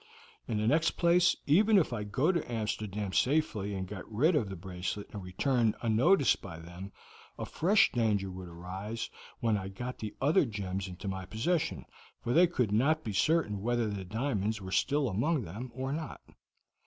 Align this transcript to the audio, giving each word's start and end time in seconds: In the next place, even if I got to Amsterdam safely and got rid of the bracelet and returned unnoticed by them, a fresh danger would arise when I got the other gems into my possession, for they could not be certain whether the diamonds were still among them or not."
In 0.47 0.57
the 0.57 0.65
next 0.65 0.97
place, 0.97 1.35
even 1.45 1.77
if 1.77 1.93
I 1.93 2.03
got 2.05 2.31
to 2.33 2.51
Amsterdam 2.51 3.13
safely 3.13 3.75
and 3.75 3.85
got 3.87 4.11
rid 4.11 4.35
of 4.35 4.49
the 4.49 4.55
bracelet 4.55 5.05
and 5.13 5.21
returned 5.21 5.75
unnoticed 5.83 6.41
by 6.41 6.57
them, 6.57 6.91
a 7.37 7.45
fresh 7.45 7.91
danger 7.91 8.31
would 8.31 8.47
arise 8.49 9.11
when 9.41 9.55
I 9.57 9.67
got 9.67 9.99
the 9.99 10.15
other 10.19 10.43
gems 10.45 10.87
into 10.87 11.07
my 11.07 11.25
possession, 11.27 11.85
for 12.19 12.33
they 12.33 12.47
could 12.47 12.71
not 12.71 13.03
be 13.03 13.13
certain 13.13 13.61
whether 13.61 13.89
the 13.89 14.03
diamonds 14.03 14.59
were 14.59 14.71
still 14.71 15.07
among 15.07 15.43
them 15.43 15.69
or 15.71 15.93
not." 15.93 16.19